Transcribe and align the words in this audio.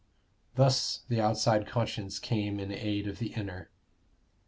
Thus 0.55 1.01
the 1.09 1.21
outside 1.21 1.67
conscience 1.67 2.17
came 2.17 2.59
in 2.59 2.71
aid 2.71 3.05
of 3.05 3.19
the 3.19 3.33
inner. 3.35 3.69